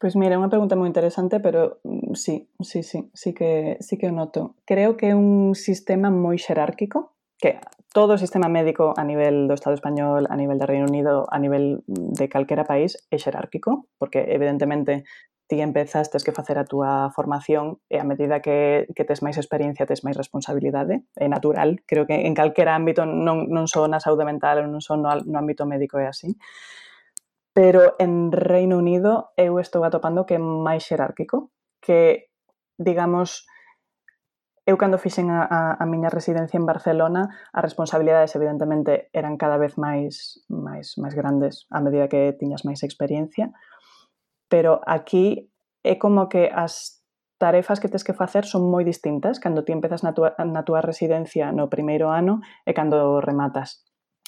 [0.01, 4.01] Pois mira, é unha pregunta moi interesante, pero mm, sí, sí, sí, sí que, sí
[4.01, 4.57] que o noto.
[4.65, 7.61] Creo que é un sistema moi xerárquico, que
[7.93, 11.37] todo o sistema médico a nivel do Estado español, a nivel do Reino Unido, a
[11.37, 15.05] nivel de calquera país é xerárquico, porque evidentemente
[15.53, 19.37] ti empezas, tes que facer a túa formación e a medida que, que tes máis
[19.37, 23.85] experiencia tes máis responsabilidade, eh, é natural creo que en calquera ámbito non, non só
[23.85, 26.39] na saúde mental ou non só no, no ámbito médico é así
[27.53, 31.51] pero en Reino Unido eu estou atopando que é máis xerárquico,
[31.83, 32.31] que,
[32.79, 33.47] digamos,
[34.67, 39.59] eu cando fixen a, a, a miña residencia en Barcelona, as responsabilidades evidentemente eran cada
[39.59, 43.51] vez máis máis máis grandes a medida que tiñas máis experiencia,
[44.47, 45.51] pero aquí
[45.83, 47.03] é como que as
[47.41, 50.85] tarefas que tens que facer son moi distintas cando ti empezas na tua, na tua
[50.85, 53.83] residencia no primeiro ano e cando rematas.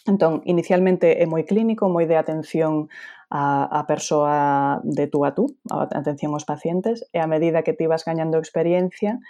[0.05, 2.91] Entón, inicialmente é moi clínico, moi de atención
[3.31, 7.73] a, a persoa de tú a tú, a atención aos pacientes, e a medida que
[7.73, 9.23] ti vas gañando experiencia,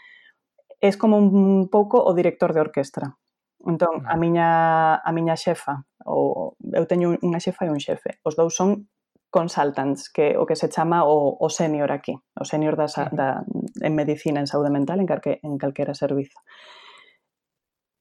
[0.81, 3.21] é como un pouco o director de orquestra.
[3.63, 4.49] Entón, a miña,
[4.97, 8.91] a miña xefa, ou, eu teño unha xefa e un xefe, os dous son
[9.31, 13.45] consultants, que o que se chama o, o senior aquí, o senior da, da,
[13.81, 16.41] en medicina, en saúde mental, en, calque, en calquera servizo.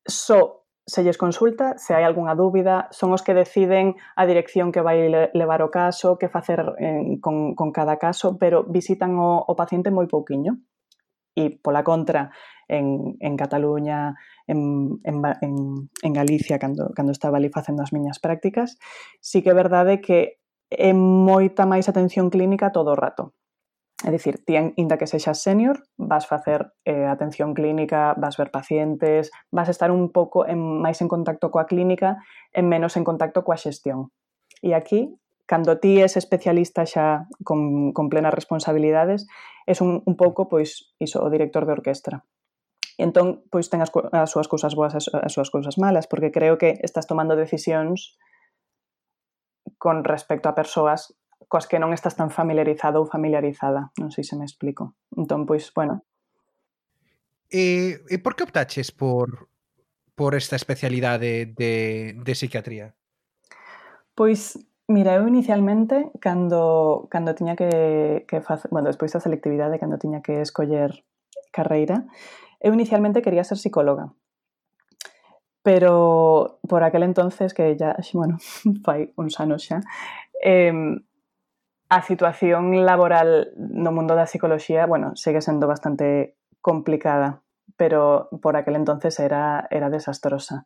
[0.07, 0.60] So,
[0.91, 5.07] se lles consulta se hai algunha dúbida, son os que deciden a dirección que vai
[5.31, 9.87] levar o caso, que facer en, con, con cada caso, pero visitan o, o paciente
[9.87, 10.59] moi pouquiño.
[11.31, 12.35] E, pola contra,
[12.67, 14.19] en, en Cataluña,
[14.51, 15.55] en, en, en,
[16.03, 18.75] en Galicia, cando, cando estaba ali facendo as miñas prácticas,
[19.23, 23.31] sí que é verdade que é moita máis atención clínica todo o rato.
[24.03, 29.29] É dicir, ti, inda que sexas senior, vas facer eh, atención clínica, vas ver pacientes,
[29.51, 32.17] vas estar un pouco en, máis en contacto coa clínica
[32.49, 34.09] e menos en contacto coa xestión.
[34.65, 35.13] E aquí,
[35.45, 39.29] cando ti és especialista xa con, con plenas responsabilidades,
[39.69, 42.25] és un, un pouco, pois, iso, o director de orquestra.
[42.97, 46.09] E entón, pois, ten as, as súas cousas boas e as, as súas cousas malas,
[46.09, 48.17] porque creo que estás tomando decisións
[49.77, 51.13] con respecto a persoas
[51.47, 53.93] coas que non estás tan familiarizado ou familiarizada.
[53.97, 54.93] Non sei se me explico.
[55.15, 56.05] Entón, pois, bueno.
[57.51, 59.49] E, e por que optaches por,
[60.15, 62.95] por esta especialidade de, de psiquiatría?
[64.15, 68.71] Pois, mira, eu inicialmente, cando, cando tiña que, que facer...
[68.71, 71.03] Bueno, despois da selectividade, cando tiña que escoller
[71.51, 72.07] carreira,
[72.63, 74.15] eu inicialmente quería ser psicóloga
[75.63, 78.37] pero por aquel entonces que ya, bueno,
[78.83, 79.81] fai uns anos xa,
[80.43, 80.73] eh,
[81.91, 87.43] a situación laboral no mundo da psicología, bueno, segue sendo bastante complicada,
[87.75, 90.63] pero por aquel entonces era, era desastrosa.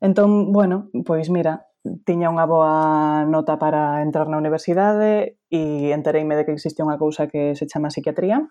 [0.00, 1.70] Entón, bueno, pois mira,
[2.02, 7.30] tiña unha boa nota para entrar na universidade e entereime de que existe unha cousa
[7.30, 8.42] que se chama psiquiatría,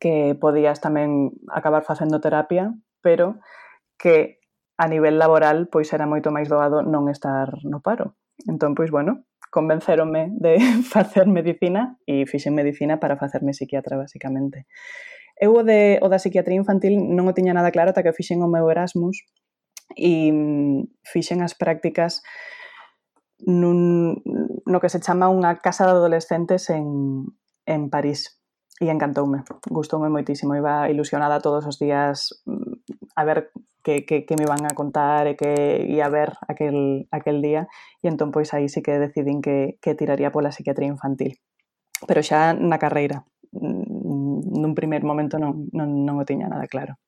[0.00, 2.72] que podías tamén acabar facendo terapia,
[3.04, 3.44] pero
[4.00, 4.40] que
[4.80, 8.16] a nivel laboral pois era moito máis doado non estar no paro.
[8.48, 10.58] Entón, pois bueno, convencerome de
[10.94, 14.66] facer medicina e fixen medicina para facerme psiquiatra, basicamente.
[15.36, 18.40] Eu o, de, o da psiquiatría infantil non o tiña nada claro ata que fixen
[18.40, 19.26] o meu Erasmus
[19.96, 22.22] e mm, fixen as prácticas
[23.40, 24.20] nun,
[24.68, 27.24] no que se chama unha casa de adolescentes en,
[27.64, 28.40] en París
[28.80, 34.36] e encantoume, gustoume moitísimo, iba ilusionada todos os días mm, a ver que, que, que
[34.36, 35.50] me van a contar eh, e que
[35.88, 37.68] ia ver aquel, aquel día
[38.02, 41.40] e entón pois aí sí que decidín que, que tiraría pola psiquiatría infantil
[42.08, 47.00] pero xa na carreira mm, nun primer momento non, non, non o tiña nada claro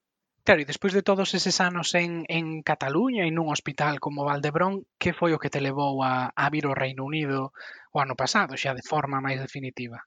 [0.43, 4.83] Claro, e despois de todos eses anos en, en Cataluña e nun hospital como Valdebrón,
[4.99, 7.55] que foi o que te levou a, a vir ao Reino Unido
[7.95, 10.03] o ano pasado, xa de forma máis definitiva?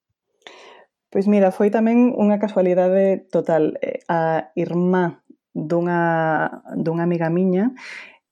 [1.07, 3.79] Pois mira, foi tamén unha casualidade total.
[3.79, 5.23] Eh, a irmá
[5.55, 7.71] dunha, dunha amiga miña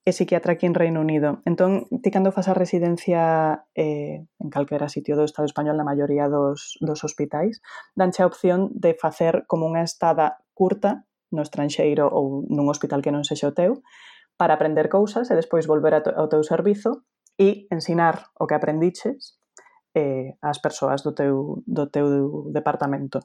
[0.04, 1.40] é psiquiatra aquí en Reino Unido.
[1.48, 6.28] Entón, ti cando fas a residencia eh, en calquera sitio do Estado español, na maioría
[6.28, 7.64] dos, dos hospitais,
[7.96, 13.16] danche a opción de facer como unha estada curta no estranxeiro ou nun hospital que
[13.16, 13.80] non sexa o teu,
[14.36, 17.08] para aprender cousas e despois volver ao teu servizo
[17.40, 19.40] e ensinar o que aprendiches
[19.96, 23.24] eh, ás persoas do teu, do teu departamento.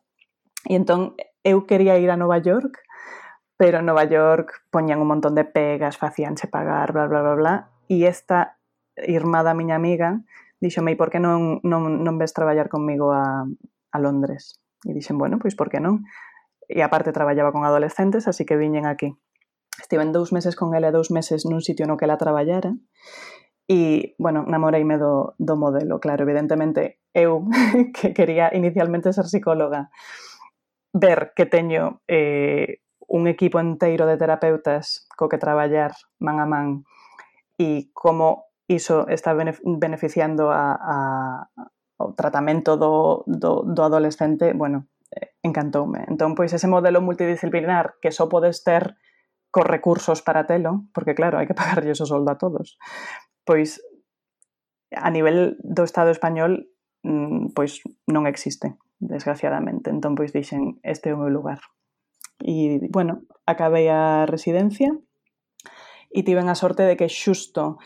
[0.62, 2.78] E entón eu quería ir a Nova York
[3.59, 7.55] pero en Nova York poñían un montón de pegas, facíanse pagar, bla, bla, bla, bla,
[7.90, 8.57] e esta
[8.97, 10.23] irmada miña amiga
[10.62, 14.62] díxome, e por que non, non, non ves traballar conmigo a, a Londres?
[14.87, 16.07] E dixen, bueno, pois por que non?
[16.71, 19.14] E aparte traballaba con adolescentes, así que viñen aquí.
[19.79, 22.75] Estiven dous meses con ela e dous meses nun sitio no que ela traballara
[23.68, 27.44] e, bueno, namoreime do, do modelo, claro, evidentemente eu
[27.94, 29.90] que quería inicialmente ser psicóloga
[30.92, 36.85] ver que teño eh, un equipo enteiro de terapeutas co que traballar man a man
[37.57, 40.97] e como iso está beneficiando a, a,
[41.97, 44.87] o tratamento do, do, do adolescente, bueno,
[45.42, 46.05] encantoume.
[46.07, 49.01] Entón, pois, ese modelo multidisciplinar que só podes ter
[49.51, 52.77] cos recursos para telo, porque claro, hai que pagarlle o soldo a todos,
[53.49, 53.81] pois
[54.92, 56.68] a nivel do Estado español
[57.03, 59.88] mm, pois non existe, desgraciadamente.
[59.88, 61.64] Entón, pois dixen, este é o meu lugar.
[62.40, 64.94] E, bueno, acabei a residencia
[66.11, 67.77] e tiven a sorte de que xusto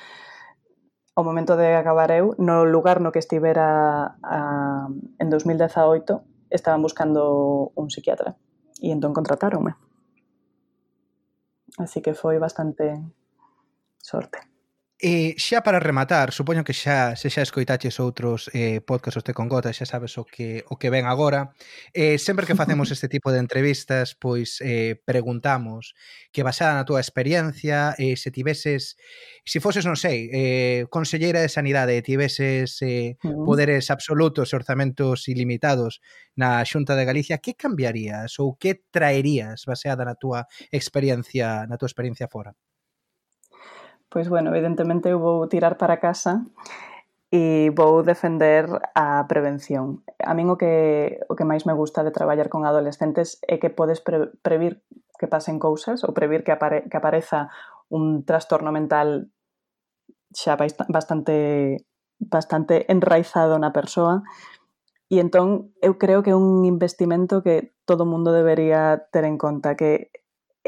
[1.13, 4.89] ao momento de acabar eu, no lugar no que estivera a,
[5.19, 8.37] en 2018, estaban buscando un psiquiatra
[8.81, 9.77] e entón contrataronme.
[11.81, 13.01] Así que foi bastante
[14.01, 14.52] sorte.
[15.05, 19.75] Eh, xa para rematar, supoño que xa se xa escoitaches outros eh, podcasts de Congota,
[19.75, 21.51] con xa sabes o que o que ven agora.
[21.91, 25.99] Eh, sempre que facemos este tipo de entrevistas, pois eh, preguntamos
[26.31, 28.95] que basada na túa experiencia, eh, se tiveses,
[29.43, 33.43] se foses, non sei, eh, conselleira de sanidade, tiveses eh, mm.
[33.43, 35.99] poderes absolutos e orzamentos ilimitados
[36.39, 41.91] na Xunta de Galicia, que cambiarías ou que traerías baseada na túa experiencia na túa
[41.91, 42.55] experiencia fora?
[44.13, 46.45] pois bueno, evidentemente eu vou tirar para casa
[47.33, 50.05] e vou defender a prevención.
[50.21, 53.73] A min o que, o que máis me gusta de traballar con adolescentes é que
[53.73, 54.85] podes pre previr
[55.17, 57.49] que pasen cousas ou previr que, apare que apareza
[57.89, 59.33] un trastorno mental
[60.37, 60.61] xa
[60.93, 61.89] bastante
[62.21, 64.21] bastante enraizado na persoa
[65.09, 69.73] e entón eu creo que é un investimento que todo mundo debería ter en conta
[69.73, 70.13] que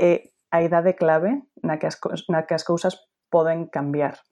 [0.00, 2.00] é a idade clave na que as,
[2.32, 3.04] na que as cousas
[3.34, 4.22] poden cambiar.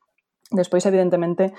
[0.54, 1.50] Despois, evidentemente,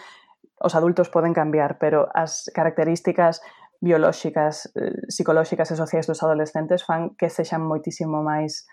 [0.64, 3.44] os adultos poden cambiar, pero as características
[3.84, 8.64] biolóxicas, eh, psicolóxicas e sociais dos adolescentes fan que sexan moitísimo máis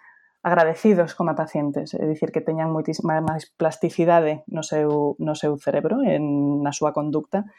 [0.46, 5.98] agradecidos como pacientes, é dicir que teñan moitísima máis plasticidade no seu no seu cerebro,
[6.06, 7.50] en na súa conducta.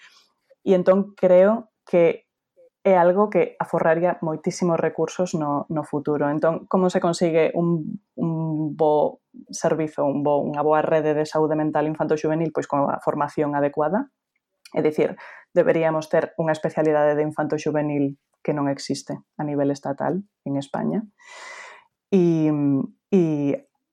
[0.64, 2.31] E entón creo que
[2.84, 6.30] é algo que aforraría moitísimos recursos no, no futuro.
[6.30, 9.22] Entón, como se consigue un, un bo
[9.54, 12.50] servizo, un bo, unha boa rede de saúde mental infanto-juvenil?
[12.50, 14.10] Pois con a formación adecuada.
[14.74, 15.14] É dicir,
[15.54, 21.06] deberíamos ter unha especialidade de infanto-juvenil que non existe a nivel estatal en España.
[22.10, 22.50] E,
[23.14, 23.22] e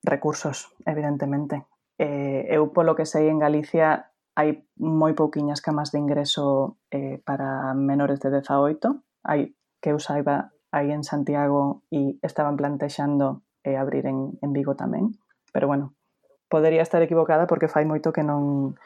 [0.00, 1.68] recursos, evidentemente.
[2.00, 7.74] Eh, eu, polo que sei, en Galicia hai moi pouquiñas camas de ingreso eh, para
[7.74, 8.86] menores de 18.
[9.26, 14.78] Hai, que eu saiba, aí en Santiago e estaban plantexando eh, abrir en, en Vigo
[14.78, 15.18] tamén.
[15.50, 15.98] Pero bueno,
[16.46, 18.78] podería estar equivocada porque fai moito que non,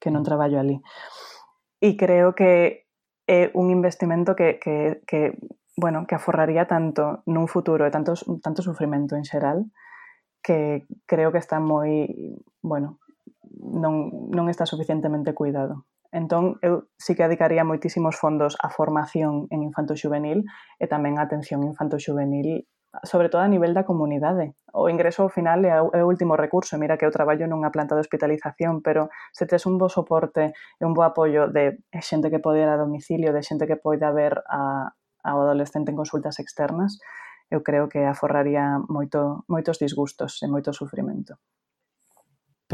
[0.00, 0.80] que non traballo ali.
[1.84, 2.88] E creo que
[3.28, 5.36] é un investimento que, que, que
[5.76, 9.68] bueno, que aforraría tanto nun futuro e tanto, tanto sufrimento en xeral
[10.44, 12.08] que creo que está moi,
[12.60, 13.03] bueno,
[13.64, 15.88] non, non está suficientemente cuidado.
[16.14, 20.46] Entón, eu sí que dedicaría moitísimos fondos á formación en infanto juvenil
[20.78, 22.68] e tamén á atención infanto juvenil
[23.02, 24.54] sobre todo a nivel da comunidade.
[24.70, 26.78] O ingreso ao final é o último recurso.
[26.78, 30.82] Mira que eu traballo nunha planta de hospitalización, pero se tes un bo soporte e
[30.86, 34.38] un bo apoio de xente que pode ir a domicilio, de xente que poida ver
[34.46, 34.94] a,
[35.26, 37.02] ao adolescente en consultas externas,
[37.50, 41.38] eu creo que aforraría moito, moitos disgustos e moito sufrimento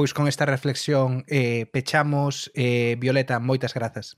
[0.00, 2.50] pois con esta reflexión eh, pechamos.
[2.54, 4.16] Eh, Violeta, moitas grazas.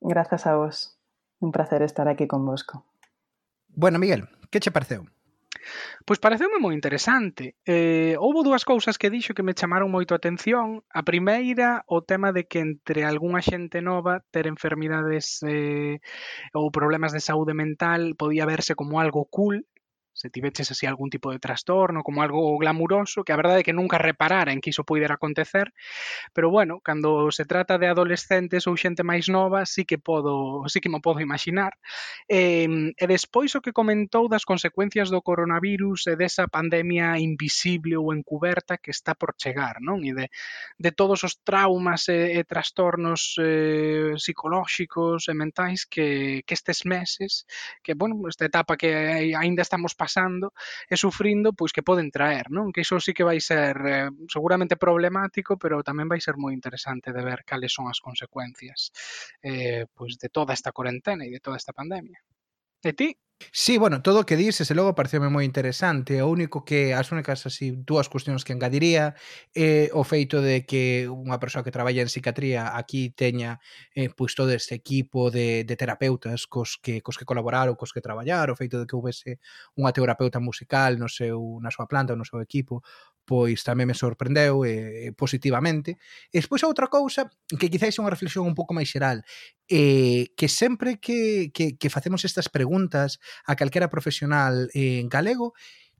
[0.00, 0.96] Grazas a vos.
[1.36, 2.88] Un placer estar aquí convosco.
[3.68, 5.04] Bueno, Miguel, que che pareceu?
[6.08, 7.60] Pois pareceume moi interesante.
[7.68, 10.80] Eh, houbo dúas cousas que dixo que me chamaron moito a atención.
[10.88, 16.00] A primeira, o tema de que entre algunha xente nova ter enfermidades eh,
[16.56, 19.68] ou problemas de saúde mental podía verse como algo cool
[20.16, 23.76] se tiveches así algún tipo de trastorno como algo glamuroso, que a verdade é que
[23.76, 25.76] nunca reparara en que iso puidera acontecer,
[26.32, 30.80] pero bueno, cando se trata de adolescentes ou xente máis nova, sí que podo, sí
[30.80, 31.76] que me podo imaginar.
[32.32, 32.64] E,
[32.96, 38.80] e despois o que comentou das consecuencias do coronavirus e desa pandemia invisible ou encuberta
[38.80, 40.00] que está por chegar, non?
[40.00, 40.32] E de,
[40.80, 47.44] de todos os traumas e, e trastornos eh, psicolóxicos e mentais que, que estes meses,
[47.84, 50.54] que, bueno, esta etapa que aínda estamos pasando pasando
[50.86, 52.70] e sufrindo, pois que poden traer, non?
[52.70, 57.10] Que iso sí que vai ser eh, seguramente problemático, pero tamén vai ser moi interesante
[57.10, 58.94] de ver cales son as consecuencias
[59.42, 62.22] eh, pois de toda esta cuarentena e de toda esta pandemia.
[62.86, 63.10] E ti,
[63.52, 66.24] Sí, bueno, todo o que dices e logo pareceme moi interesante.
[66.24, 69.12] O único que as únicas así dúas cuestións que engadiría
[69.52, 73.60] é eh, o feito de que unha persoa que traballa en psiquiatría aquí teña
[73.92, 77.92] eh, pois todo este equipo de, de terapeutas cos que cos que colaborar ou cos
[77.92, 79.36] que traballar, o feito de que houvese
[79.76, 82.80] unha terapeuta musical no seu na súa planta ou no seu equipo,
[83.26, 85.98] pois tamén me sorprendeu eh, eh positivamente.
[86.30, 87.26] E despois outra cousa,
[87.58, 89.26] que quizáis é unha reflexión un pouco máis xeral,
[89.66, 95.52] eh, que sempre que, que, que facemos estas preguntas a calquera profesional en galego,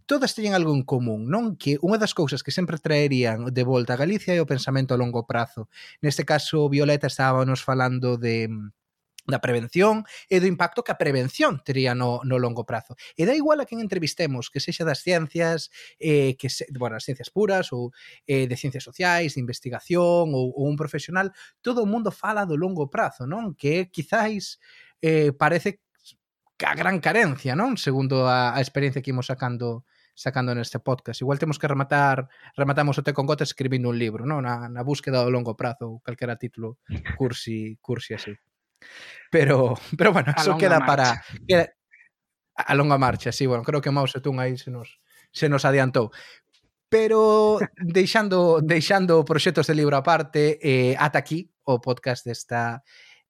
[0.07, 1.59] todas teñen algo en común, non?
[1.59, 5.01] Que unha das cousas que sempre traerían de volta a Galicia é o pensamento a
[5.03, 5.67] longo prazo.
[5.99, 8.86] Neste caso, Violeta estábamos falando de mm,
[9.27, 12.95] da prevención e do impacto que a prevención tería no, no longo prazo.
[13.19, 15.69] E da igual a quen entrevistemos, que sexa das ciencias,
[15.99, 17.91] eh, que se, bueno, as ciencias puras ou
[18.31, 22.55] eh, de ciencias sociais, de investigación ou, ou un profesional, todo o mundo fala do
[22.55, 23.53] longo prazo, non?
[23.59, 24.63] Que quizáis
[25.03, 25.83] eh, parece
[26.65, 27.77] a gran carencia, non?
[27.77, 29.85] Segundo a, a experiencia que imos sacando
[30.17, 31.21] sacando neste podcast.
[31.21, 34.41] Igual temos que rematar rematamos o Té con Gota escribindo un libro, non?
[34.41, 36.81] Na, na búsqueda do longo prazo ou calquera título
[37.21, 38.33] cursi, cursi así.
[39.31, 40.87] Pero, pero bueno, a eso queda marcha.
[40.87, 41.25] para...
[41.47, 41.69] Queda,
[42.57, 44.99] a longa marcha, sí, bueno, creo que Mao Zedong aí se nos,
[45.31, 46.11] se nos adiantou.
[46.89, 52.83] Pero deixando, deixando proxectos de libro aparte, eh, ata aquí o podcast desta,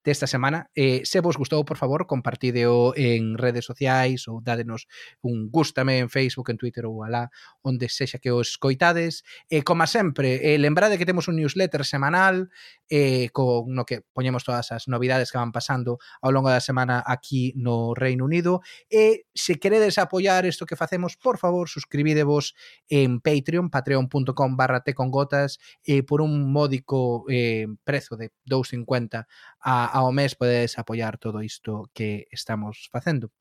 [0.07, 0.71] desta semana.
[0.73, 4.87] Eh, se vos gustou, por favor, compartideo en redes sociais ou dádenos
[5.19, 7.27] un gustame en Facebook, en Twitter ou alá,
[7.59, 9.27] onde sexa que os coitades.
[9.51, 12.47] E, eh, como sempre, eh, lembrade que temos un newsletter semanal
[12.89, 17.03] eh, con no que poñemos todas as novidades que van pasando ao longo da semana
[17.05, 18.61] aquí no Reino Unido.
[18.89, 22.55] E se queredes apoiar isto que facemos por favor suscribidevos
[22.87, 29.27] en Patreon patreon.com barra tecongotas e por un módico eh, prezo de 2.50
[29.59, 33.31] a, ao mes podedes apoiar todo isto que estamos facendo.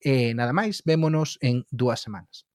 [0.00, 2.45] Eh, nada máis, vémonos en dúas semanas.